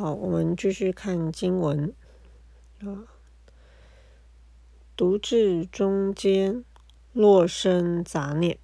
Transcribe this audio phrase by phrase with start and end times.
[0.00, 1.92] 好，我们继续看经文
[2.78, 3.04] 啊。
[4.96, 6.64] 读至中间，
[7.12, 8.56] 若生杂念，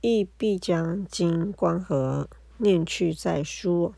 [0.00, 3.94] 亦必将经观合，念去再书。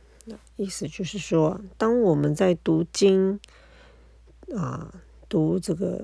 [0.57, 3.38] 意思就是说，当我们在读经
[4.56, 6.02] 啊，读这个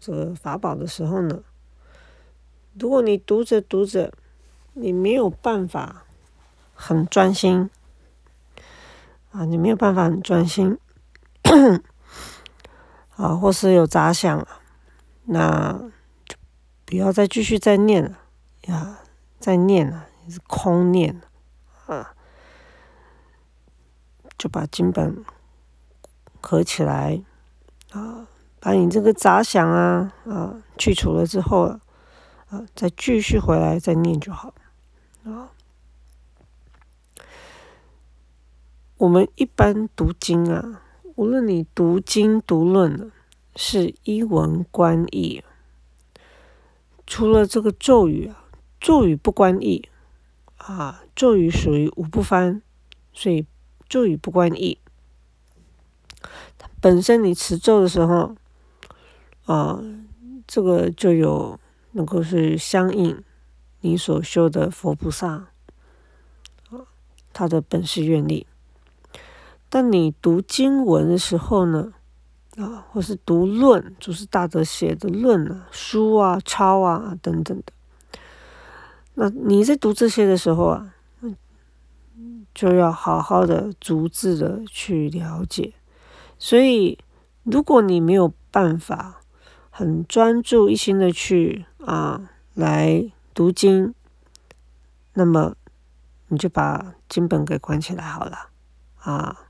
[0.00, 1.42] 这个法宝的时候呢，
[2.72, 4.14] 如果你读着读着，
[4.72, 6.06] 你没有办法
[6.72, 7.68] 很专心。
[9.36, 10.78] 啊，你没有办法很专心，
[13.16, 14.48] 啊，或是有杂想，
[15.24, 15.78] 那
[16.24, 16.36] 就
[16.86, 18.18] 不要再继续再念了
[18.62, 19.00] 呀，
[19.38, 21.20] 再念了是空念
[21.84, 22.14] 啊，
[24.38, 25.22] 就把经本
[26.40, 27.22] 合起来
[27.92, 28.26] 啊，
[28.58, 31.78] 把你这个杂想啊啊去除了之后
[32.48, 34.54] 啊，再继续回来再念就好
[35.24, 35.50] 啊。
[38.98, 40.82] 我们一般读经啊，
[41.16, 43.12] 无论你读经读论
[43.54, 45.44] 是一文观义，
[47.06, 48.48] 除了这个咒语啊，
[48.80, 49.86] 咒语不观义
[50.56, 52.62] 啊，咒语属于五不翻，
[53.12, 53.46] 所以
[53.86, 54.78] 咒语不观义。
[56.80, 58.34] 本身你持咒的时候
[59.44, 59.78] 啊，
[60.46, 61.60] 这个就有
[61.92, 63.22] 能够是相应
[63.80, 65.48] 你所修的佛菩萨
[66.70, 66.88] 啊，
[67.34, 68.46] 他的本事愿力。
[69.78, 71.92] 但你读经文的时候呢，
[72.56, 77.74] 啊，或是读论，就是大德写的论啊、书啊、抄啊等等的，
[79.12, 80.94] 那你在读这些的时候啊，
[82.54, 85.74] 就要好好的逐字的去了解。
[86.38, 86.98] 所以，
[87.42, 89.20] 如果你没有办法
[89.68, 93.94] 很专注一心的去啊来读经，
[95.12, 95.54] 那么
[96.28, 98.48] 你就把经本给关起来好了，
[99.00, 99.42] 啊。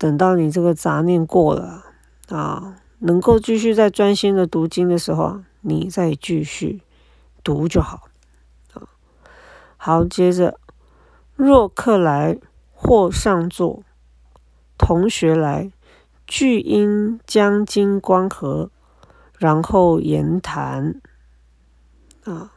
[0.00, 1.84] 等到你这个杂念过了
[2.28, 6.80] 啊，能够继续再专心的读经的时候，你再继续
[7.44, 8.08] 读就好
[8.72, 8.88] 啊。
[9.76, 10.58] 好，接着，
[11.36, 12.38] 若客来
[12.72, 13.82] 或上座，
[14.78, 15.70] 同学来，
[16.26, 18.70] 俱应将经观合，
[19.36, 20.98] 然后言谈
[22.24, 22.54] 啊。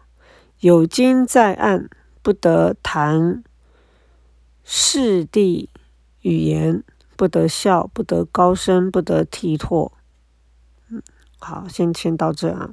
[0.62, 1.90] 有经在案，
[2.22, 3.44] 不得谈
[4.64, 5.70] 事地
[6.22, 6.82] 语言。
[7.16, 9.92] 不得笑，不得高声，不得啼唾。
[10.90, 11.02] 嗯，
[11.40, 12.72] 好，先签到这啊。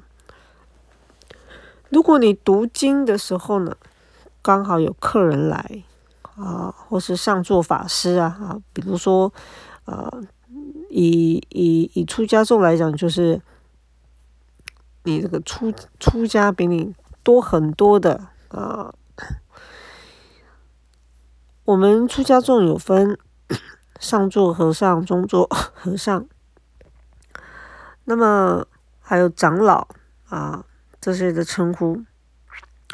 [1.89, 3.77] 如果你读经的时候呢，
[4.43, 5.85] 刚好有客人来
[6.37, 9.33] 啊，或是上座法师啊啊，比如说
[9.85, 10.11] 啊，
[10.89, 13.41] 以以以出家众来讲，就是
[15.05, 18.95] 你这个出出家比你多很多的啊。
[21.65, 23.19] 我们出家众有分。
[24.01, 25.47] 上座和尚、中座
[25.77, 26.27] 和尚，
[28.05, 28.67] 那么
[28.99, 29.87] 还有长老
[30.31, 30.65] 啊，
[30.99, 32.03] 这些的称呼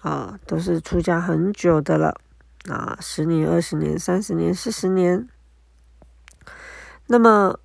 [0.03, 2.21] 啊，都是出家很久的了
[2.69, 5.29] 啊，十年、二十年、三十年、四十年。
[7.07, 7.61] 那么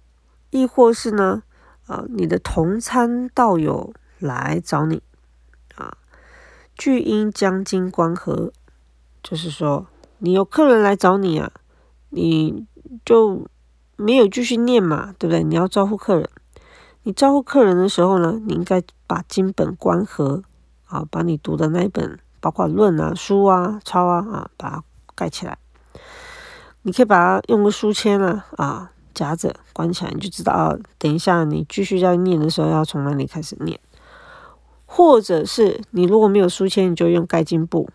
[0.51, 1.41] 亦或是呢
[1.87, 5.01] 啊，你的同参道友来找你
[5.73, 5.97] 啊，
[6.75, 8.53] 聚因将经观合，
[9.23, 9.87] 就是说
[10.19, 11.51] 你有客人来找你啊，
[12.09, 12.67] 你。
[13.05, 13.47] 就
[13.95, 15.43] 没有继续念嘛，对不对？
[15.43, 16.29] 你要招呼客人，
[17.03, 20.43] 你招呼客人的时候呢，你应该把经本关合，
[20.85, 24.83] 啊，把你读的那一本，包括论啊、书啊、抄啊，啊，把它
[25.15, 25.57] 盖起来。
[26.83, 30.75] 你可以把它用个书签啊，啊，夹着关起来，你就知道啊。
[30.97, 33.79] 等一下你继续要念的时候，要从哪里开始念？
[34.87, 37.87] 或者是你如果没有书签，你就用盖经簿，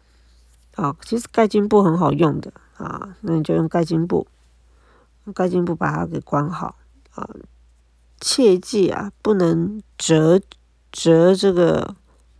[0.77, 4.27] 啊，其实盖经簿很好用的啊，那你就用盖经簿。
[5.33, 6.77] 盖金不把它给关好
[7.15, 7.29] 啊！
[8.21, 10.41] 切记啊，不能折
[10.91, 11.95] 折这个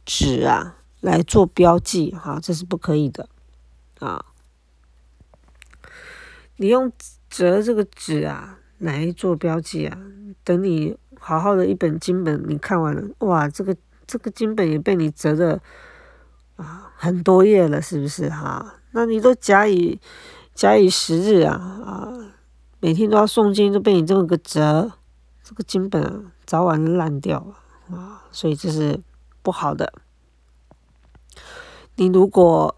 [0.05, 3.29] 纸啊来做标记哈，这是不可以的
[3.99, 4.25] 啊！
[6.57, 6.91] 你用
[7.29, 9.99] 折这个纸啊来做标记啊，
[10.43, 13.77] 等你好好的一本经本你看完了，哇，这个
[14.07, 15.61] 这个经本也被你折的
[16.57, 18.81] 啊很多页了，是不是哈？
[18.93, 20.01] 那你都假以
[20.55, 22.26] 假以时日啊啊！
[22.81, 24.93] 每天都要诵经，都被你这么个折，
[25.43, 28.25] 这个经本早晚烂掉了啊！
[28.31, 29.01] 所以这是
[29.43, 29.93] 不好的。
[31.97, 32.77] 你如果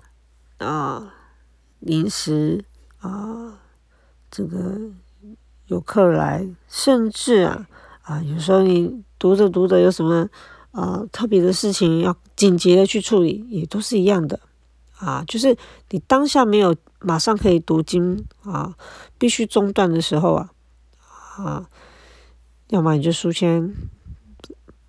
[0.59, 1.15] 啊
[1.81, 2.65] 临时
[3.01, 3.59] 啊
[4.31, 4.79] 这个
[5.67, 7.67] 有客来，甚至啊
[8.03, 10.29] 啊有时候你读着读着有什么
[10.71, 14.39] 啊特别的事情要紧急的去处理，也都是一样的
[14.99, 15.25] 啊。
[15.27, 15.57] 就是
[15.91, 18.75] 你当下没有马上可以读经啊，
[19.19, 20.51] 必须中断的时候啊，
[21.37, 21.69] 啊，
[22.69, 23.75] 要么你就书签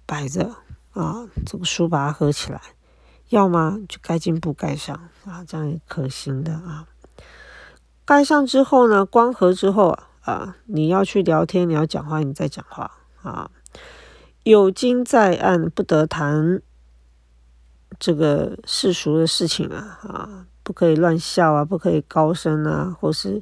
[0.06, 0.56] 摆着
[0.94, 2.60] 啊，这个书把它合起来，
[3.30, 4.96] 要么就盖进布盖上
[5.26, 6.88] 啊，这样也可行的啊。
[8.06, 12.92] 盖上之后呢，光合之后啊，你要去聊天，你要讲话，你再讲话
[13.22, 13.52] 啊。
[14.44, 16.62] 有经在案，不得谈
[18.00, 20.48] 这个世俗的事情啊啊。
[20.70, 21.66] 不可以乱笑啊！
[21.66, 23.42] 不可以高声啊，或是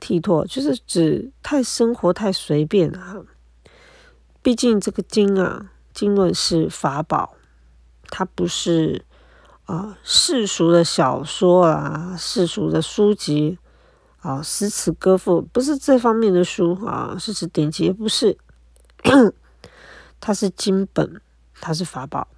[0.00, 3.16] 剔唾，就是指太生活太随便啊。
[4.42, 7.34] 毕竟这个经啊，经论是法宝，
[8.10, 9.04] 它不是
[9.64, 13.58] 啊世俗的小说啊，世俗的书籍
[14.20, 18.38] 啊，诗词歌赋不是这方面的书啊，是指典籍，不是。
[20.20, 21.20] 它是经本，
[21.60, 22.28] 它是法宝，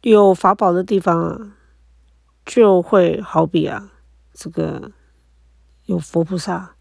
[0.00, 1.50] 有法宝的地方啊。
[2.44, 3.90] 就会好比啊，
[4.32, 4.92] 这个
[5.86, 6.76] 有佛菩萨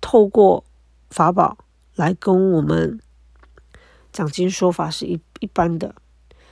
[0.00, 0.64] 透过
[1.10, 1.58] 法宝
[1.94, 3.00] 来跟我们
[4.12, 5.94] 讲经说法是一一般的，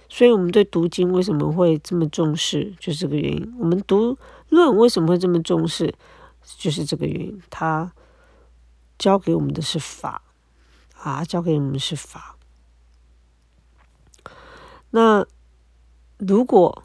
[0.08, 3.54] 所以我们对读经为什么会这么重视，就是这个原因。
[3.58, 4.16] 我们读
[4.48, 5.94] 论为什么会这么重视，
[6.42, 7.42] 就是这个原因。
[7.50, 7.92] 他
[8.98, 10.22] 教给我们的是法
[10.96, 12.36] 啊，教给我们是法。
[14.90, 15.26] 那
[16.18, 16.82] 如果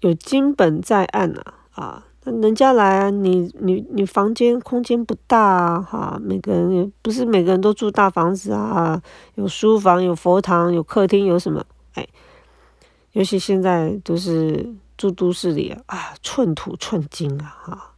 [0.00, 9.00] 有金本在案啊，啊，那人家来啊，你你你房间空间不大啊，哈，每个人也不是每个人都住大房子啊，
[9.34, 11.62] 有书房，有佛堂，有客厅，有什么？
[11.94, 12.06] 哎，
[13.12, 17.92] 尤其现在都是住都市里啊，寸土寸金啊，哈，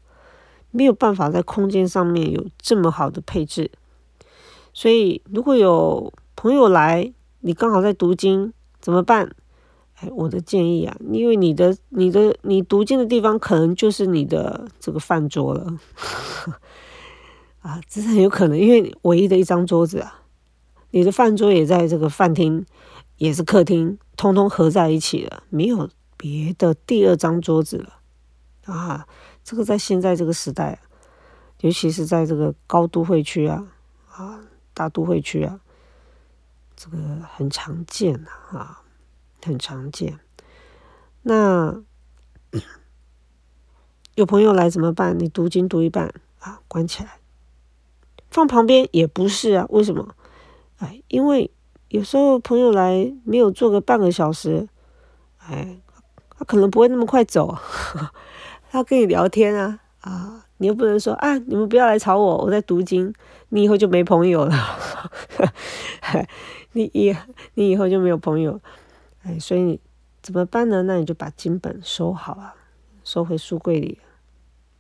[0.73, 3.71] 没有办法在空间上面有这么好的配置，
[4.73, 9.31] 所以如果有朋友来，你刚好在读经，怎么办？
[10.11, 15.79] 我的建议啊，因为你的、你的、你读经的地方可能就是你的这个饭桌了，
[17.61, 20.23] 啊，这是很有可能，因为唯一的一张桌子啊，
[20.91, 22.67] 你的饭桌也在这个饭厅，
[23.17, 27.95] 也是客厅，通通合在一起了，没有别的第二张桌子了，
[28.65, 29.07] 啊，
[29.45, 30.81] 这个在现在这个时代，
[31.61, 33.67] 尤其是在这个高都会区啊，
[34.11, 34.41] 啊，
[34.75, 35.61] 大都会区啊，
[36.75, 36.99] 这个
[37.37, 38.82] 很常见啊。
[39.45, 40.21] 很常见，
[41.23, 41.83] 那
[44.15, 45.19] 有朋友来怎么办？
[45.19, 47.19] 你读经读一半啊，关起来，
[48.31, 49.67] 放旁边也不是啊？
[49.71, 50.15] 为什么？
[50.79, 51.51] 哎，因为
[51.89, 54.69] 有时候朋友来没有坐个半个小时，
[55.39, 55.81] 哎，
[56.39, 57.57] 他可能不会那么快走，
[58.71, 63.13] 他跟你聊天啊啊，你又不能说啊，你们不要来吵我，我在读经，
[63.49, 64.55] 你以后就没朋友了，
[66.73, 67.17] 你以
[67.55, 68.61] 你以后就没有朋友。
[69.23, 69.81] 哎，所以你
[70.21, 70.83] 怎么办呢？
[70.83, 72.55] 那你就把经本收好啊，
[73.05, 73.99] 收回书柜里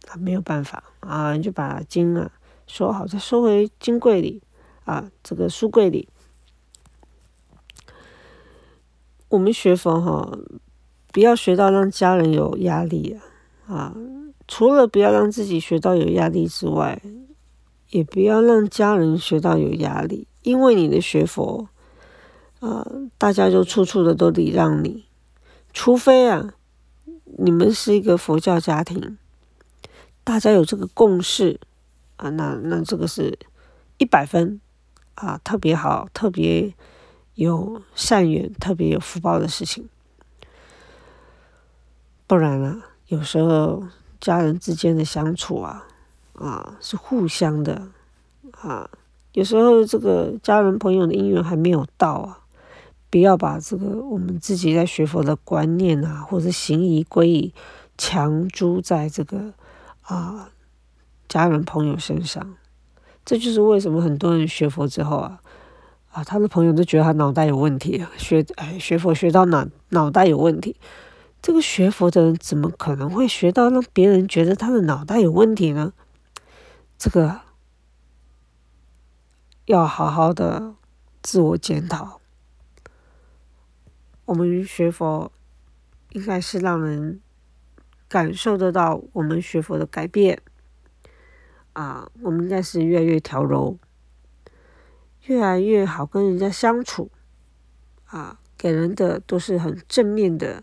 [0.08, 2.30] 啊，没有办法啊，你就把经啊
[2.66, 4.42] 收好，再收回金柜里
[4.84, 6.08] 啊，这个书柜里。
[9.28, 10.38] 我们学佛哈，
[11.12, 13.18] 不要学到让家人有压力
[13.66, 13.96] 啊啊！
[14.46, 17.00] 除了不要让自己学到有压力之外，
[17.90, 21.68] 也不要让家人学到有压力，因为你的学佛。
[22.62, 22.86] 呃，
[23.18, 25.04] 大家就处处的都礼让你，
[25.72, 26.54] 除非啊，
[27.24, 29.18] 你们是一个佛教家庭，
[30.22, 31.58] 大家有这个共识
[32.19, 33.36] 啊，那那这个是
[33.98, 34.60] 一百分
[35.16, 36.72] 啊，特别好，特别
[37.34, 39.88] 有善缘，特别有福报的事情。
[42.28, 43.82] 不然啊，有时候
[44.20, 45.84] 家人之间的相处啊，
[46.34, 47.88] 啊是互相的
[48.52, 48.88] 啊，
[49.32, 52.38] 有时候这个家人朋友的姻缘还没有到啊。
[53.12, 57.54] 不要把这个我们自己在学佛的观念啊，或者行仪归仪
[57.98, 59.52] 强租在这个
[60.00, 60.48] 啊
[61.28, 62.54] 家人朋友身上。
[63.22, 65.42] 这就是为什么很多人学佛之后啊，
[66.10, 70.74] 啊他的朋友都觉得他脑袋有问题，学哎学佛学到脑脑袋有问题。
[71.42, 75.92] 这个学佛的人怎么可能会学到让别人觉得他的脑袋有问题呢？
[76.96, 77.42] 这个
[79.66, 80.76] 要好好的
[81.20, 82.21] 自我检讨。
[84.24, 85.32] 我们学佛，
[86.10, 87.20] 应该是让人
[88.08, 90.41] 感受得到我们学佛的改变
[91.72, 92.08] 啊！
[92.20, 93.79] 我们应该是越来越调柔，
[95.22, 97.10] 越来越好跟人家相处
[98.06, 100.62] 啊，给人的都是很正面的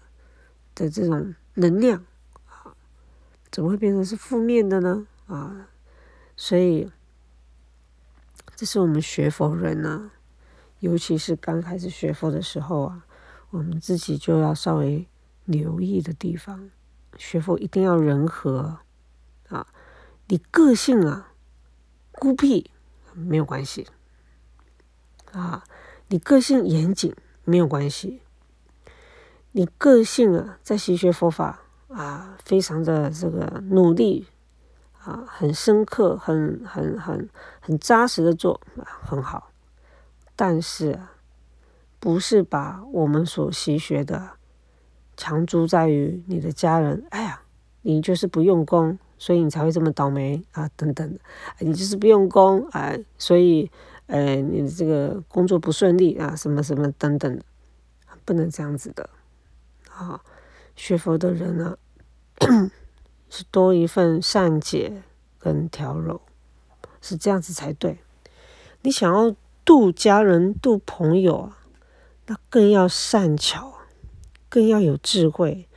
[0.73, 2.05] 的这种能量
[2.47, 2.73] 啊，
[3.51, 5.05] 怎么会变成是负面的呢？
[5.27, 5.67] 啊，
[6.37, 6.89] 所以
[8.55, 10.11] 这是我们学佛人呢，
[10.79, 13.05] 尤其是刚开始学佛的时候啊。
[13.51, 15.07] 我们自己就要稍微
[15.45, 16.69] 留意的地方
[17.17, 18.79] 学佛一定要人和
[19.49, 19.67] 啊，
[20.27, 21.33] 你个性啊
[22.11, 22.69] 孤僻
[23.13, 23.87] 没有关系
[25.31, 25.63] 啊，
[26.09, 28.21] 你个性严谨没有关系，
[29.53, 34.27] 你个性啊在习学佛法啊非常的这个努力
[35.01, 37.27] 啊，很深刻，很很很
[37.59, 39.51] 很扎实的做啊很好，
[40.35, 41.13] 但是啊
[41.99, 44.31] 不是把我们所习学的。
[45.17, 47.41] 强租在于你的家人，哎呀，
[47.81, 50.69] 你就是不用功，所以你才会这么倒霉啊！
[50.77, 51.19] 等等，
[51.59, 53.69] 你就是不用功哎，所以，
[54.07, 57.37] 呃，你的这个工作不顺利啊，什么什么等等，
[58.23, 59.09] 不能这样子的
[59.91, 60.21] 啊！
[60.77, 61.77] 学佛的人呢，
[63.29, 65.01] 是多一份善解
[65.37, 66.21] 跟调柔，
[67.01, 67.97] 是这样子才对。
[68.83, 71.57] 你想要度家人、度朋友啊，
[72.29, 73.75] 那更要善巧。
[74.51, 75.69] 更要有智慧，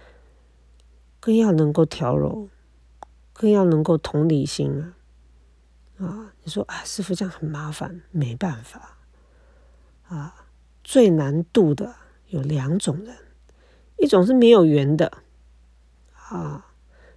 [1.20, 2.48] 更要能够调柔，
[3.34, 4.96] 更要能够同理心啊！
[6.02, 8.96] 啊，你说啊，师傅这样很麻烦，没办法
[10.08, 10.46] 啊。
[10.82, 11.94] 最难度的
[12.28, 13.14] 有两种人，
[13.98, 15.18] 一种是没有缘的
[16.14, 16.72] 啊，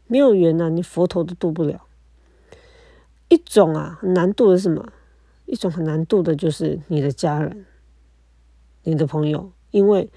[0.07, 1.87] 没有缘呢，你佛头都渡不了。
[3.29, 4.91] 一种啊，难度的是什么？
[5.45, 7.65] 一种很难度的就是你的家人、
[8.85, 10.09] 你的朋友，因为。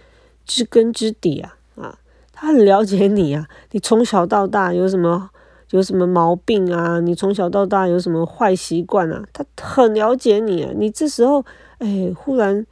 [0.50, 1.98] 知根知底啊，啊，
[2.32, 3.46] 他很了解你啊。
[3.72, 5.28] 你从小到大有什么
[5.72, 7.00] 有什么毛病啊？
[7.00, 9.22] 你从小到大有什么坏习惯啊？
[9.34, 10.72] 他很了解你啊。
[10.74, 11.44] 你这时候，
[11.76, 12.66] 哎，忽然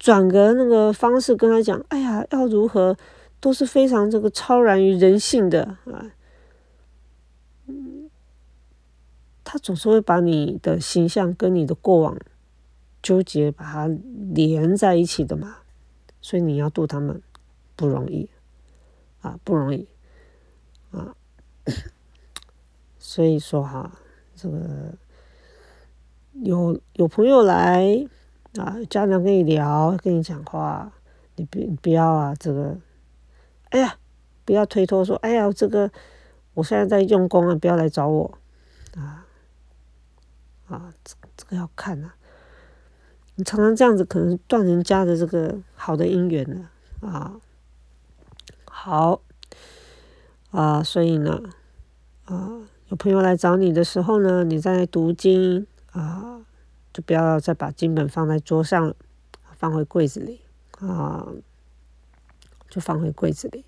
[0.00, 2.96] 转个那个方式跟他讲，哎呀，要如何，
[3.38, 6.10] 都是非常这个超然于人性的啊。
[7.68, 8.10] 嗯，
[9.44, 12.16] 他总是会把你的形象跟你的过往
[13.02, 13.88] 纠结，把它
[14.32, 15.56] 连在一起的嘛。
[16.20, 17.20] 所以你要度他们
[17.74, 18.30] 不容易
[19.22, 19.88] 啊，不容易
[20.92, 21.16] 啊。
[22.98, 23.98] 所以说哈，
[24.36, 24.94] 这个
[26.34, 28.06] 有有朋友来
[28.56, 30.92] 啊，家长跟你聊，跟你讲话，
[31.34, 32.78] 你别不要啊，这个，
[33.70, 33.98] 哎呀，
[34.44, 35.90] 不要推脱说，哎呀，这个
[36.54, 38.38] 我现在在用功啊，不要来找我
[38.96, 39.26] 啊
[40.68, 42.14] 啊，这这个要看啊。
[43.34, 47.40] 你常常这样子，可能断人家的这个好的姻缘了啊。
[48.64, 49.22] 好
[50.50, 51.42] 啊，所以呢，
[52.26, 56.42] 啊，有朋友来找你的时候呢，你在读经啊，
[56.92, 58.94] 就不要再把经本放在桌上了，
[59.56, 60.42] 放回柜子里
[60.80, 61.26] 啊，
[62.68, 63.64] 就放回柜子里。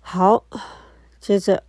[0.00, 0.44] 好，
[1.18, 1.64] 接着，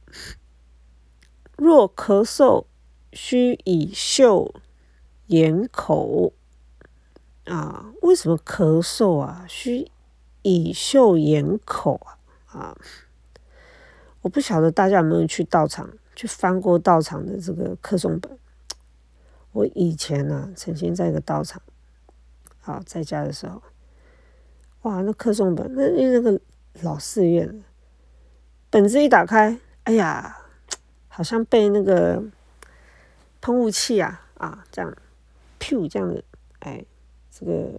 [1.56, 2.66] 若咳嗽，
[3.12, 4.54] 须以嗅。
[5.28, 6.34] 眼口
[7.46, 9.46] 啊，为什么咳嗽啊？
[9.48, 9.90] 需
[10.42, 12.18] 以嗅眼口啊
[12.60, 12.78] 啊！
[14.22, 18.38] 我不晓得大家有没有去道场去翻过道场的这个课诵本。
[19.52, 21.62] 我以前呢，曾经在一个道场
[22.64, 23.62] 啊，在家的时候，
[24.84, 26.40] 哇，那课诵本，那那个
[26.82, 27.64] 老寺院，
[28.70, 30.38] 本子一打开，哎呀，
[31.08, 32.24] 好像被那个
[33.42, 34.96] 喷雾器啊啊这样。
[35.60, 36.24] Q 这样的，
[36.60, 36.84] 哎，
[37.32, 37.70] 这个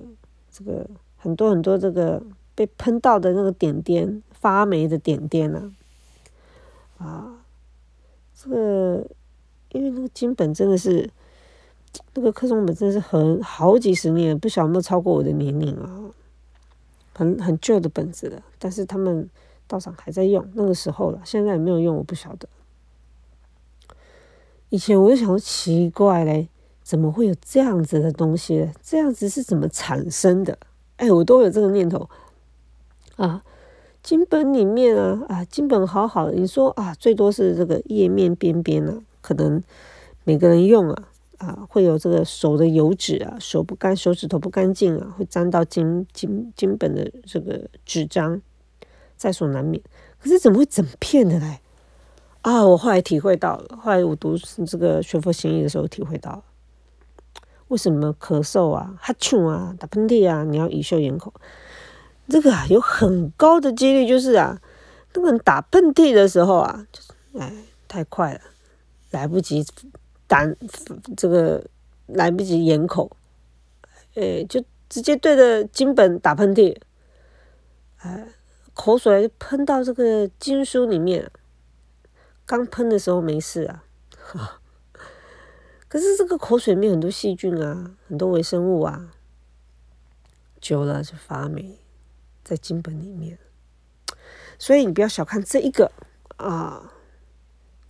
[0.51, 2.23] 这个很多很多这个
[2.55, 5.73] 被喷到的那个点点发霉的点点啊，
[6.99, 7.45] 啊，
[8.37, 9.07] 这个
[9.71, 11.11] 因为那个金本真的是
[12.15, 16.11] 那个课诵本真的是很好几十年，不晓得有没有超过我的年龄啊，
[17.15, 19.29] 很很旧的本子了，但是他们
[19.67, 22.49] 道场还在用那个时候了，现在有没有用我不晓得。
[24.71, 26.49] 以前我就想说奇怪嘞。
[26.89, 28.67] 怎么会有这样子的东西？
[28.83, 30.59] 这样子是怎么产生的？
[30.97, 32.09] 哎，我都有这个念头
[33.17, 33.43] 啊。
[34.03, 39.63] 经本里面啊啊，经本好好，你说啊，最多是这个页面边边啊，可能
[40.25, 48.41] 每个人用啊啊，会有这个手的油脂啊，手不干，手指头不干净啊，会沾到经经经本的这个纸张，
[49.15, 49.83] 在所难免。
[50.19, 51.61] 可是怎么会整片的嘞？
[52.41, 56.45] 啊，我后来体会到了，后来我读这个学佛行义的时候体会到了。
[57.69, 60.43] 为什么咳嗽啊、哈欠啊、打喷嚏啊？
[60.45, 61.33] 你要以袖掩口，
[62.29, 64.61] 这个啊有很高的几率就是啊，
[65.15, 67.53] 那个人打喷嚏的时候啊，就是哎
[67.87, 68.41] 太快了，
[69.11, 69.65] 来不及
[70.27, 70.47] 打
[71.17, 71.65] 这个
[72.07, 73.11] 来不及掩口，
[74.15, 76.75] 哎就直接对着经本打喷嚏，
[77.99, 78.29] 哎
[78.73, 81.31] 口水喷到这个经书里面，
[82.47, 83.85] 刚喷的时候没事啊。
[85.89, 89.11] 可是这个口水里面很多细菌啊，很多微生物啊，
[90.61, 91.79] 久了就发霉，
[92.45, 93.39] 在金本里面。
[94.59, 95.91] 所以你不要小看这一个
[96.37, 96.93] 啊，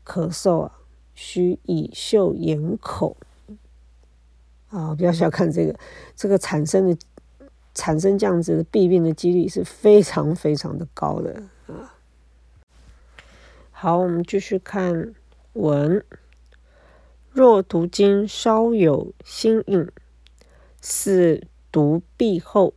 [0.07, 0.79] 咳嗽啊，
[1.15, 3.17] 需以嗅掩口
[4.71, 5.77] 啊，不要小看这个，
[6.15, 6.97] 这个产生的
[7.75, 11.97] 产生这样子的弊病的几率是非常非常的高的啊。
[13.73, 15.15] 好，我们继续看
[15.55, 16.05] 文。
[17.31, 19.87] 若读经稍有心印，
[20.81, 22.75] 似读毕后，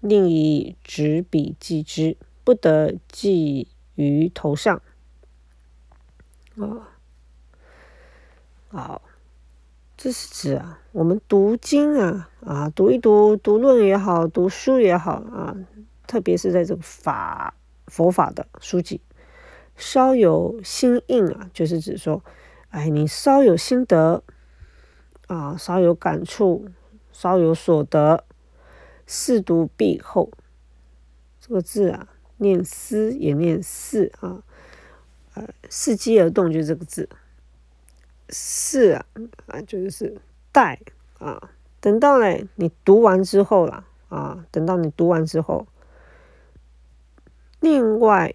[0.00, 4.80] 另以纸笔记之，不得记于头上。
[6.56, 6.92] 啊，
[8.68, 9.02] 好，
[9.96, 15.56] 这是指啊，我们读经啊，啊，读一读读论也好，读书也好啊，
[16.06, 17.54] 特别是在这个法
[17.86, 19.00] 佛法的书籍，
[19.76, 22.22] 稍有心印啊，就是指说。
[22.72, 24.22] 哎，你稍有心得
[25.26, 26.70] 啊，稍有感触，
[27.12, 28.24] 稍有所得，
[29.06, 30.30] 四读毕后，
[31.38, 34.42] 这个字啊，念思也念四啊，
[35.34, 37.10] 呃，伺机而动就这个字，
[38.30, 39.04] 四啊
[39.48, 40.18] 啊就是
[40.50, 40.80] 待
[41.18, 45.66] 啊，等到嘞你读完之后啦啊，等到你读完之后，
[47.60, 48.34] 另外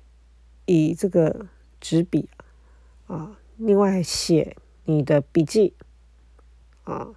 [0.68, 1.48] 以这个
[1.82, 2.30] 纸笔
[3.08, 3.36] 啊。
[3.60, 5.74] 另外写你的笔记
[6.84, 7.08] 啊，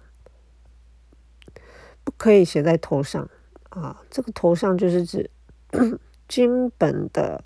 [2.03, 3.29] 不可以写在头上
[3.69, 4.01] 啊。
[4.09, 5.29] 这个头上就是指
[6.27, 7.43] 经本的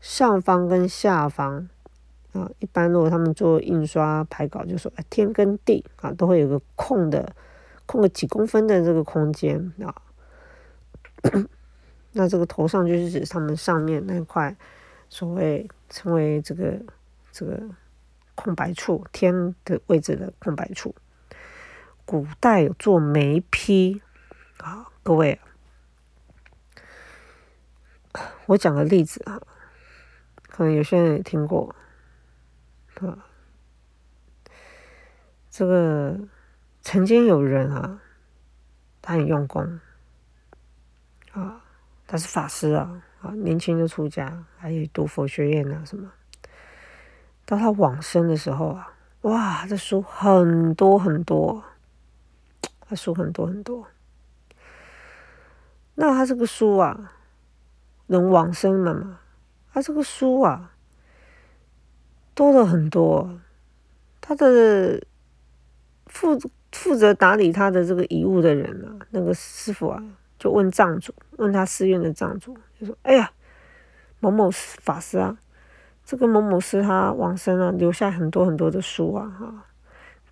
[0.00, 1.68] 上方跟下方
[2.32, 2.50] 啊。
[2.58, 7.36] 一般如果他们做印刷排稿，就说天跟地啊都会有个空的，
[7.86, 9.94] 空个几公分的这个空间啊。
[12.10, 14.56] 那这个头上就是指他们上面那块
[15.08, 16.80] 所谓称为这个
[17.30, 17.62] 这个。
[18.34, 20.94] 空白处，天的位置的空白处。
[22.04, 24.02] 古代有做眉批
[24.58, 25.40] 啊，各位，
[28.46, 29.40] 我讲个例子啊，
[30.48, 31.74] 可能有些人也听过
[33.00, 33.26] 啊。
[35.50, 36.18] 这个
[36.82, 38.02] 曾经有人啊，
[39.00, 39.80] 他很用功
[41.32, 41.64] 啊，
[42.06, 46.12] 他是法师啊，啊，年轻就出家，还有读佛学院啊什么。
[47.46, 51.62] 到他往生的时候啊，哇，这书很多很多，
[52.80, 53.86] 他书很多很多。
[55.96, 57.12] 那他这个书啊，
[58.06, 59.20] 能往生了嘛？
[59.72, 60.72] 他这个书啊，
[62.34, 63.38] 多了很多。
[64.20, 65.02] 他的
[66.06, 66.38] 负
[66.72, 70.02] 负责打理他的这个遗物的人啊，那个师傅啊，
[70.38, 73.30] 就问藏主，问他寺院的藏主，就说：“哎呀，
[74.20, 75.36] 某某法师啊。”
[76.04, 79.64] 这个某某师他往生了，留下很多很多的书啊，哈，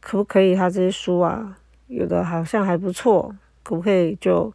[0.00, 0.54] 可不可以？
[0.54, 1.56] 他这些书啊，
[1.86, 4.52] 有的好像还不错，可不可以就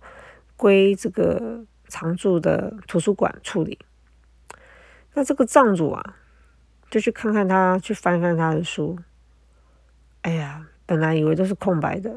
[0.56, 3.80] 归这个常住的图书馆处理？
[5.16, 6.16] 那这个藏主啊，
[6.92, 9.00] 就去看看他，去翻翻他的书。
[10.22, 12.16] 哎呀，本来以为都是空白的，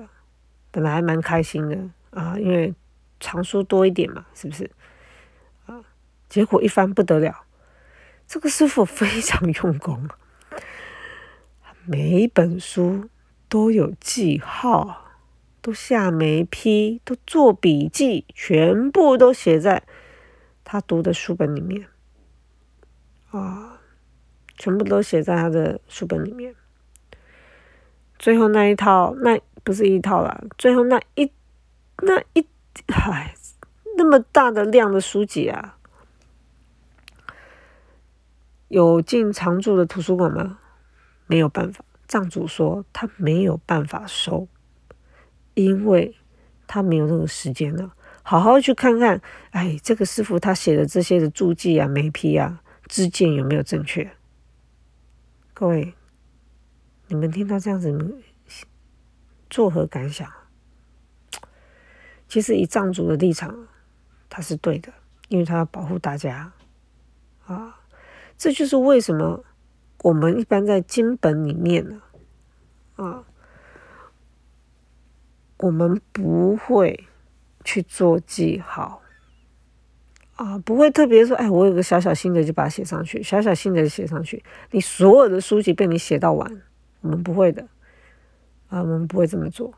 [0.70, 1.78] 本来还蛮开心的
[2.10, 2.74] 啊，因为
[3.18, 4.70] 藏书多一点嘛，是不是？
[5.64, 5.80] 啊，
[6.28, 7.34] 结果一翻不得了。
[8.30, 10.08] 这个师傅非常用功，
[11.84, 13.10] 每一本书
[13.48, 15.10] 都有记号，
[15.60, 19.82] 都下眉批，都做笔记，全部都写在
[20.62, 21.88] 他读的书本里面。
[23.32, 23.80] 啊，
[24.56, 26.54] 全部都写在他的书本里面。
[28.16, 31.28] 最后那一套，那不是一套了，最后那一
[32.02, 32.46] 那一，
[32.86, 33.34] 唉，
[33.96, 35.78] 那么大的量的书籍啊！
[38.70, 40.60] 有进常住的图书馆吗？
[41.26, 44.46] 没有办法，藏主说他没有办法收，
[45.54, 46.16] 因为
[46.68, 47.92] 他没有那个时间了。
[48.22, 54.08] 好好去看看，哎，这个师傅他写的这些的注记啊、眉批啊、知见有没有正确？
[55.52, 55.92] 各位，
[57.08, 58.22] 你们听到这样子，
[59.48, 60.32] 作何感想？
[62.28, 63.66] 其实以藏族的立场，
[64.28, 64.92] 他是对的，
[65.26, 66.52] 因为他要保护大家
[67.46, 67.79] 啊。
[68.40, 69.44] 这就是为什么
[70.02, 72.00] 我们一般在经本里面呢，
[72.96, 73.22] 啊，
[75.58, 77.06] 我们不会
[77.64, 79.02] 去做记号，
[80.36, 84.42] 啊，不会特别说，哎，我有个小小心得就把它写上去，小小心得写上去。
[84.70, 86.62] 你所有的书籍被你写到完，
[87.02, 87.68] 我们不会的，
[88.70, 89.74] 啊，我们不会这么做。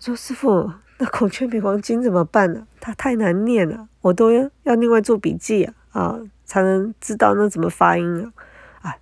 [0.00, 2.66] 说师傅，那《孔雀明王经》怎么办呢？
[2.80, 6.20] 它太难念了，我都要要另外做笔记啊，啊。
[6.44, 8.30] 才能知道那怎么发音
[8.82, 8.90] 啊！
[8.90, 8.96] 啊，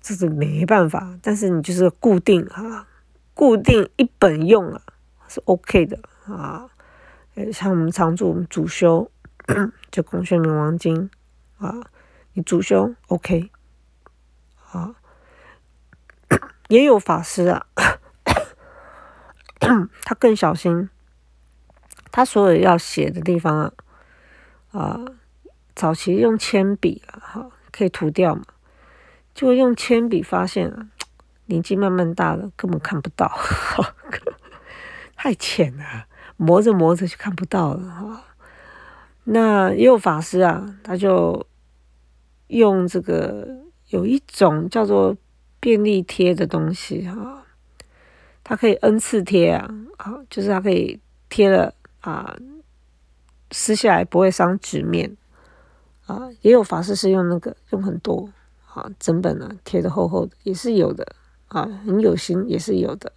[0.00, 2.88] 这是没办法，但是你就是固定啊，
[3.32, 4.82] 固定一本用啊，
[5.28, 6.68] 是 OK 的啊。
[7.52, 9.08] 像我们常住主修
[9.92, 11.08] 就《孔雀明王经》
[11.64, 11.80] 啊，
[12.32, 13.52] 你主修 OK
[14.72, 14.96] 啊，
[16.66, 17.66] 也有法师啊，
[20.02, 20.90] 他更小心，
[22.10, 23.72] 他所有要写的地方啊，
[24.72, 25.04] 啊，
[25.82, 28.44] 早期用铅笔啊，哈，可以涂掉嘛，
[29.34, 30.72] 就用铅笔发现，
[31.46, 33.28] 年纪慢慢大了，根本看不到，
[35.16, 38.24] 太浅了，磨着磨着就看不到了哈。
[39.24, 41.44] 那也有法师啊，他就
[42.46, 43.48] 用这个
[43.88, 45.16] 有一种叫做
[45.58, 47.42] 便利贴的东西哈，
[48.44, 52.36] 它可以 N 次贴啊，啊，就是它可以贴了啊，
[53.50, 55.16] 撕下来不会伤纸面。
[56.14, 56.28] 啊。
[56.40, 58.28] 也有法师是用那个用很多
[58.72, 61.06] 啊，整本啊贴的厚厚的也是有的
[61.48, 63.12] 啊，很有心也是有的。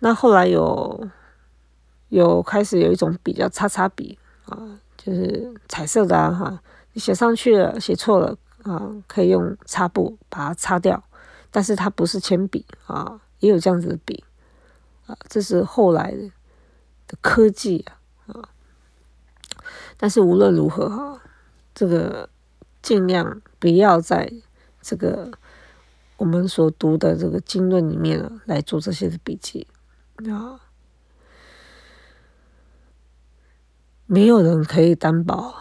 [0.00, 1.08] 那后来有
[2.08, 4.18] 有开始有一种笔叫擦擦笔。
[4.46, 4.58] 啊，
[4.98, 6.60] 就是彩色的啊，哈，
[6.92, 11.02] 你写上去了，写错了啊，可以用擦布把它擦掉，
[11.50, 14.24] 但是它不是铅笔啊，也有这样子的笔
[15.06, 16.10] 啊，这是后来
[17.06, 17.94] 的科技，啊，
[20.02, 21.22] 但是无论如何哈，
[21.72, 22.28] 这个
[22.82, 24.32] 尽量不要在
[24.80, 25.30] 这个
[26.16, 29.68] 我们所读的这个经论里面啊来做这些的笔记
[30.28, 30.58] 啊。
[34.06, 35.54] 没有人可以担保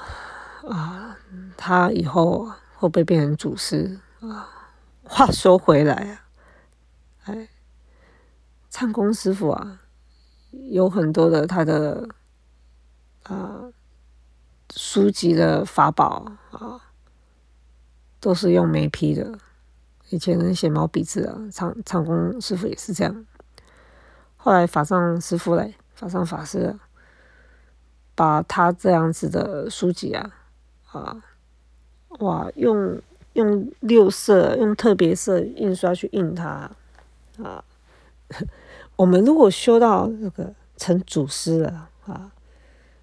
[0.68, 1.20] 啊，
[1.56, 4.74] 他以后会不会变成祖师啊？
[5.04, 6.26] 话说回来啊，
[7.26, 7.48] 哎，
[8.72, 9.82] 唱功师傅啊，
[10.50, 12.10] 有很多的他的
[13.22, 13.72] 啊
[14.76, 16.82] 书籍的法宝啊，
[18.20, 19.38] 都是用眉批的。
[20.10, 23.26] 以前人写毛笔字啊，唱唱功师傅也是这样。
[24.38, 26.78] 后来法上师傅嘞，法上法师。
[28.14, 30.32] 把他这样子的书籍啊，
[30.92, 31.24] 啊，
[32.20, 33.02] 哇，用
[33.34, 36.70] 用六色、用特别色印刷去印它，
[37.42, 37.64] 啊，
[38.98, 42.32] 我们如果修到这个成祖师了啊，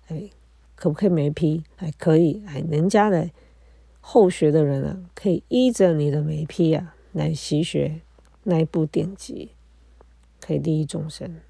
[0.09, 0.31] 哎，
[0.79, 1.65] 可不可以没批？
[1.75, 3.29] 还可以，哎，人家的
[4.01, 8.01] 后学的人啊，可以依着你的眉批啊来习学
[8.45, 9.51] 那一部典籍，
[10.41, 11.41] 可以利益众生，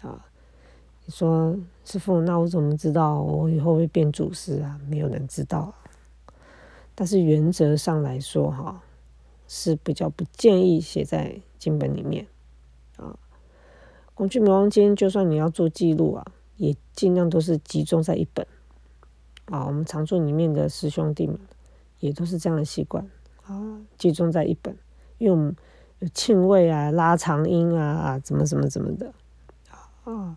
[0.00, 0.26] 啊。
[1.04, 4.80] 你说师傅，那我怎么知道我以后会变祖师啊？
[4.86, 5.74] 没有人知道。
[6.94, 8.80] 但是原则上来说，哈，
[9.48, 12.28] 是比较不建议写在经本里面
[12.96, 13.18] 啊。
[14.14, 16.24] 工具魔王经，就算你要做记录啊，
[16.56, 18.46] 也尽量都是集中在一本
[19.50, 19.66] 啊。
[19.66, 21.38] 我们常住里面的师兄弟们
[21.98, 23.06] 也都是这样的习惯
[23.44, 24.76] 啊，集中在一本，
[25.18, 25.54] 用
[26.14, 29.12] 庆位啊、拉长音啊、啊怎么怎么怎么的
[30.04, 30.36] 啊。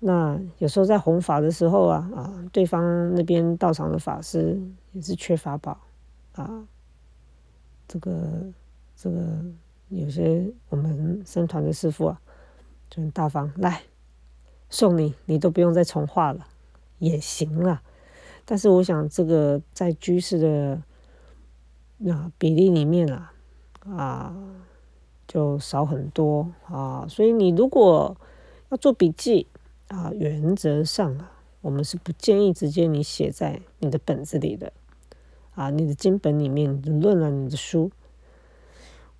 [0.00, 4.60] 那有时候在弘法的时候啊啊，对方那边到场的法师
[4.92, 5.76] 也是缺法宝
[6.34, 6.64] 啊，
[7.88, 8.44] 这个
[8.96, 9.20] 这个
[9.88, 12.20] 有些我们僧团的师傅啊
[12.88, 13.82] 就很大方，来
[14.70, 16.46] 送你，你都不用再重画了，
[16.98, 17.82] 也行了。
[18.44, 20.82] 但是我想这个在居士的
[21.98, 23.32] 那比例里面啊
[23.84, 24.36] 啊
[25.26, 28.16] 就少很多啊，所以你如果
[28.70, 29.46] 要做笔记。
[29.88, 31.32] 啊，原则上啊，
[31.62, 34.70] 我们是不建议直接你写在你的本子里的，
[35.54, 37.90] 啊，你的经本里面，你的论了，你的书，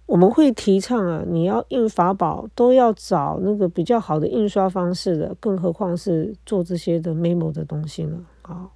[0.09, 8.25] 我们会提倡啊，你要印法宝都要找那个比较好的印刷方式的，更何况是做这些的 memo 的东西呢？
[8.41, 8.71] 啊，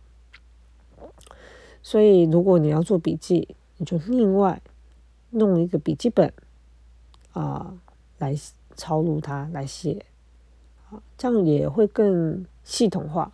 [1.82, 4.60] 所以如果你要做笔记，你就另外
[5.30, 6.30] 弄一个笔记本
[7.32, 7.72] 啊，
[8.18, 8.34] 来
[8.76, 10.04] 抄录它来写
[10.90, 11.02] 啊。
[11.16, 13.32] 这样也会更系统化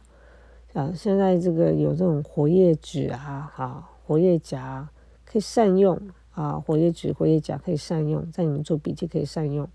[0.73, 0.93] 啊！
[0.95, 4.89] 现在这个有这种活页纸啊，哈，活页夹
[5.25, 6.01] 可以善用
[6.39, 9.69] 啊，活页纸、活页夹可以善用，在你们做笔记可以善用。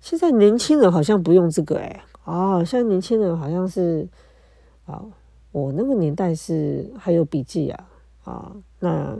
[0.00, 4.08] 现在年轻人好像不用这个哎，哦，现在年轻人好像是
[4.86, 5.04] 啊，
[5.52, 7.88] 我那个年代是还有笔记啊，
[8.24, 9.16] 啊，那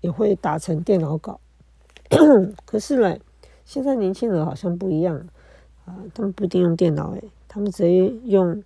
[0.00, 1.40] 也会打成电脑稿，
[2.64, 3.18] 可是呢，
[3.64, 5.26] 现在年轻人好像不一样。
[5.84, 8.62] 啊，他们不一定用电脑诶，他们直接用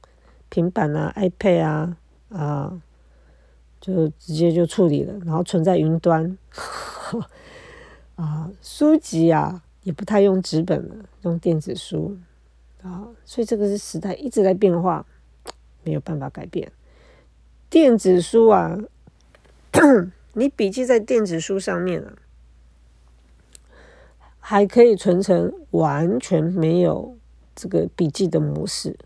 [0.51, 1.97] 平板啊、iPad 啊
[2.29, 2.83] 啊，
[3.81, 6.37] 就直接就处理了，然后存在云端。
[8.17, 12.17] 啊，书籍啊也不太用纸本了，用电子书
[12.83, 15.05] 啊，所以这个是时代一直在变化，
[15.85, 16.71] 没有办法改变。
[17.69, 18.79] 电子书啊，
[20.35, 22.17] 你笔记在电子书上面啊。
[24.49, 27.17] 还可以存成完全没有
[27.57, 28.97] 这个笔记的模式，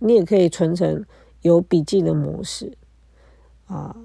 [0.00, 1.06] 你也可以存成
[1.42, 2.72] 有笔记的模式
[3.68, 3.96] 啊，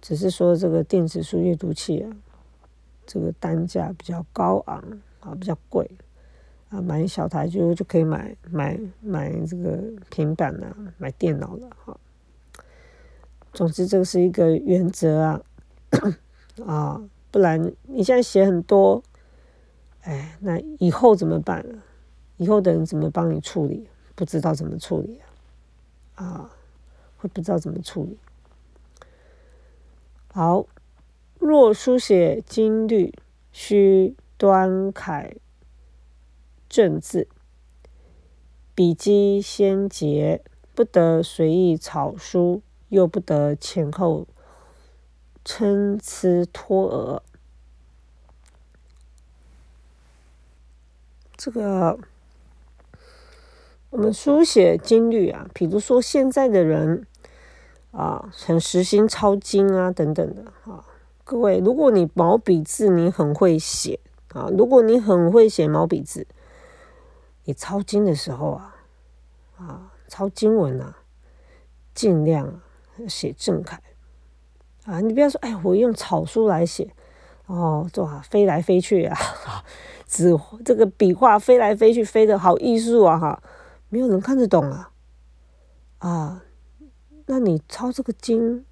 [0.00, 2.10] 只是说这个电子书阅读器啊，
[3.06, 4.82] 这个单价比较高昂
[5.20, 5.90] 啊，比较贵
[6.70, 11.98] 啊，买一小台就就可以买买买这个平板了，买电脑了哈。
[13.52, 15.42] 总之，这个是一个原则啊，
[16.64, 19.02] 啊，不然你现在写很多，
[20.02, 21.64] 哎，那以后怎么办？
[22.36, 23.88] 以后的人怎么帮你处理？
[24.14, 25.20] 不知道怎么处理
[26.14, 26.50] 啊，啊，
[27.16, 28.16] 会不知道怎么处理。
[30.32, 30.66] 好，
[31.38, 33.12] 若书写金律，
[33.52, 35.36] 须端楷
[36.68, 37.28] 正字，
[38.74, 40.42] 笔迹先洁，
[40.74, 42.62] 不得随意草书。
[42.90, 44.26] 又不得前后
[45.44, 47.22] 参差脱讹，
[51.36, 51.98] 这个
[53.90, 57.06] 我们书写经律啊，比如说现在的人
[57.98, 60.84] 啊，很实心抄经啊等等的啊。
[61.24, 63.98] 各位，如果你毛笔字你很会写
[64.32, 66.26] 啊，如果你很会写毛笔字，
[67.44, 68.76] 你抄经的时候啊
[69.58, 70.98] 啊，抄经文啊，
[71.94, 72.60] 尽量。
[73.06, 73.80] 写正楷
[74.84, 74.98] 啊！
[75.00, 76.92] 你不要说，哎，我用草书来写
[77.46, 79.16] 哦，哇，飞来飞去啊，
[80.04, 83.16] 纸这个笔画飞来飞去，飞的好艺术啊！
[83.16, 83.42] 哈，
[83.88, 84.90] 没有人看得懂啊
[85.98, 86.42] 啊！
[87.30, 88.64] 那你抄这个经，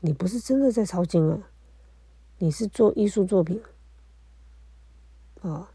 [0.00, 1.48] 你不是真的在抄经啊，
[2.38, 3.62] 你是做艺术作品
[5.42, 5.70] 啊！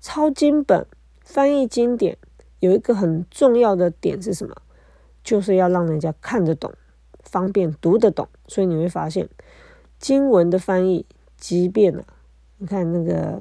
[0.00, 0.84] 抄经本、
[1.20, 2.18] 翻译经典，
[2.58, 4.56] 有一个很重要的点是什么？
[5.22, 6.74] 就是要让人家看得懂。
[7.22, 9.28] 方便读得懂，所以你会发现
[9.98, 11.06] 经文的翻译，
[11.36, 12.04] 即便了，
[12.58, 13.40] 你看那个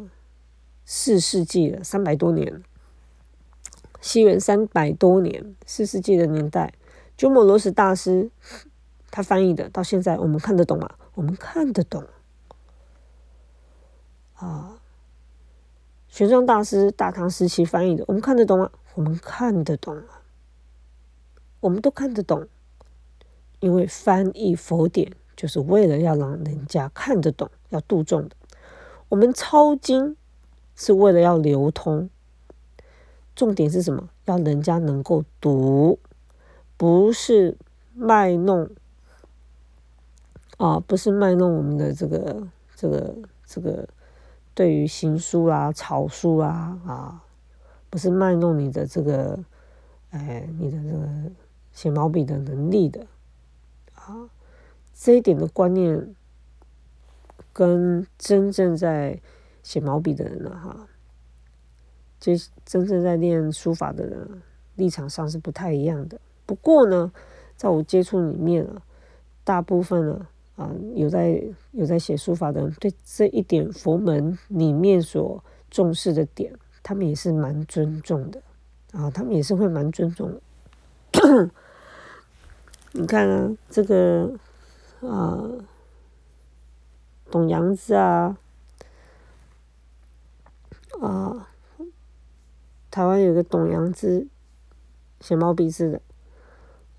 [0.84, 2.64] 四世纪了，三百多年，
[4.00, 6.74] 西元三百多年，四世纪的年代，
[7.18, 8.30] 鸠摩罗什大师
[9.10, 10.90] 他翻译的，到现在我们看得懂吗？
[11.14, 12.04] 我们看得懂
[14.36, 14.80] 啊。
[16.10, 18.72] 玄奘大师大唐时期翻译的，我们看得懂吗？
[18.94, 20.22] 我们看得懂啊，
[21.60, 22.48] 我们都看得懂。
[23.60, 28.36] 因为翻译佛典就是为了要让人家看得懂，要度众的。
[29.10, 30.16] 我们抄经
[30.76, 32.10] 是为了要流通，
[33.36, 34.10] 重点是什么？
[34.26, 35.98] 要人家能够读，
[36.78, 37.58] 不是
[37.94, 38.70] 卖弄
[40.58, 43.88] 啊，不是卖弄我们的这个这个这个
[44.54, 47.24] 对于行书啦、草书啦啊，
[47.90, 49.40] 不是卖弄你的这个
[50.12, 51.08] 哎，你的这个
[51.72, 53.06] 写毛笔的能力的。
[53.96, 54.30] 啊，
[54.94, 56.16] 这一点的观念
[57.52, 59.20] 跟真正在
[59.64, 60.88] 写毛笔的人呢，哈，
[62.20, 64.42] 这真正在练书法的人
[64.76, 66.20] 立场上是不太一样的。
[66.46, 67.12] 不过呢，
[67.56, 68.82] 在我接触里面啊，
[69.44, 76.54] 大部分呢，啊，有在有在写书法的人，对这一点佛门里面所重视的点，
[76.84, 78.42] 他们也是蛮尊重的
[78.92, 80.42] 啊，他们也是会蛮尊重的。
[82.94, 84.38] 你看啊，这个
[85.02, 85.50] 啊，
[87.30, 88.38] 董阳子啊，
[91.02, 91.50] 啊，
[92.90, 94.28] 台湾有个董阳子
[95.20, 96.02] 写毛笔字的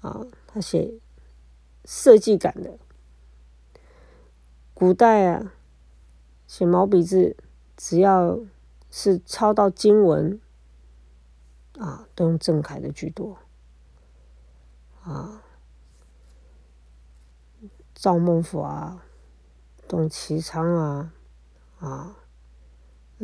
[0.00, 0.94] 啊，他写
[1.84, 2.78] 设计感的。
[4.74, 5.54] 古代啊，
[6.46, 7.36] 写毛笔字，
[7.76, 8.38] 只要
[8.90, 10.40] 是抄到经文
[11.78, 13.38] 啊，都用正楷的居多
[15.02, 15.42] 啊。
[17.94, 19.02] 赵孟俯啊，
[19.88, 21.14] 董其昌啊，
[21.78, 22.16] 啊，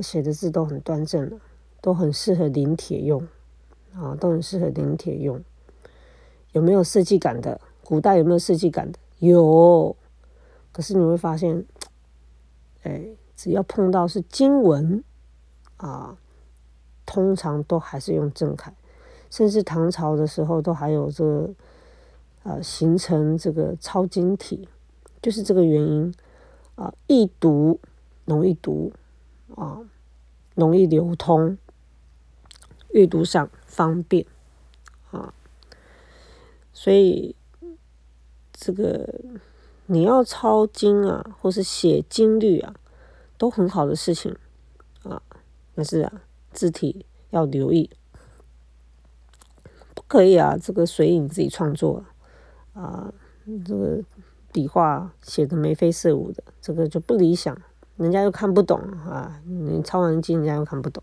[0.00, 1.38] 写的字都很端正的，
[1.82, 3.28] 都很适合临帖用，
[3.94, 5.44] 啊，都很适合临帖用。
[6.52, 7.60] 有没有设计感的？
[7.84, 8.98] 古代有没有设计感的？
[9.18, 9.94] 有。
[10.72, 11.64] 可是你会发现，
[12.82, 13.04] 哎，
[13.36, 15.04] 只要碰到是经文，
[15.76, 16.16] 啊，
[17.04, 18.72] 通常都还是用正楷，
[19.30, 21.50] 甚至唐朝的时候都还有这个。
[22.44, 24.68] 啊，形成这个抄经体，
[25.20, 26.12] 就是这个原因
[26.74, 27.78] 啊，易读，
[28.24, 28.92] 容易读
[29.54, 29.78] 啊，
[30.56, 31.56] 容易流通，
[32.90, 34.26] 阅读上方便
[35.12, 35.32] 啊，
[36.72, 37.36] 所以
[38.52, 39.20] 这个
[39.86, 42.74] 你要抄经啊，或是写经律啊，
[43.36, 44.36] 都很好的事情
[45.02, 45.22] 啊，
[45.74, 47.90] 但是啊，字体要留意，
[49.94, 52.04] 不可以啊，这个随意你自己创作。
[52.74, 53.12] 啊，
[53.66, 54.00] 这个
[54.50, 57.54] 笔画写的眉飞色舞的，这个就不理想，
[57.98, 59.42] 人家又看不懂啊。
[59.44, 61.02] 你抄完经，人家又看不懂。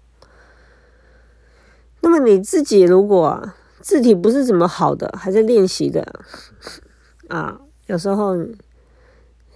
[2.02, 6.06] 那么你自己如果字体不是怎么好的，还在练习的
[7.30, 8.36] 啊，有时候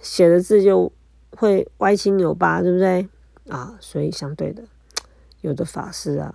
[0.00, 0.90] 写的字就
[1.30, 3.08] 会歪七扭八，对不对？
[3.48, 4.62] 啊，所以相对的，
[5.40, 6.34] 有的法师啊，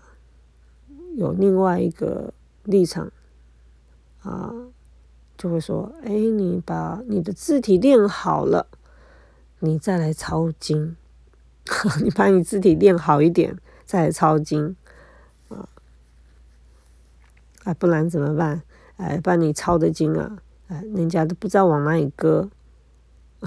[1.16, 3.12] 有另外一个立场
[4.22, 4.54] 啊，
[5.38, 8.68] 就会说：哎，你把你的字体练好了，
[9.60, 10.96] 你再来抄经。
[12.02, 14.76] 你把你字体练好一点，再来抄经！
[17.64, 18.62] 啊，不然怎么办？
[18.98, 22.50] 哎，把你抄的经啊，哎，人家都不知道往哪里搁，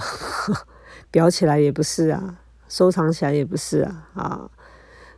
[1.13, 4.51] 裱起来也不是啊，收藏起来也不是啊，啊！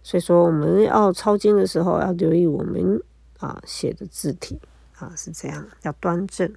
[0.02, 3.00] 所以说，我们要抄经的时候，要留意我们
[3.38, 4.60] 啊写的字体
[4.98, 6.52] 啊是这样，要端正。